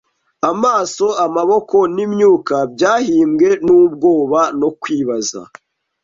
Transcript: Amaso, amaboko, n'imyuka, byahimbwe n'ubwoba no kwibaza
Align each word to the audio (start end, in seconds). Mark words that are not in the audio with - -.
Amaso, 0.51 1.05
amaboko, 1.25 1.77
n'imyuka, 1.95 2.55
byahimbwe 2.73 3.49
n'ubwoba 3.65 4.41
no 4.59 4.69
kwibaza 4.81 5.41